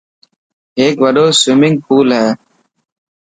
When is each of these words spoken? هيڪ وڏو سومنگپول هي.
هيڪ 0.77 0.95
وڏو 1.03 1.25
سومنگپول 1.41 2.07
هي. 2.19 2.27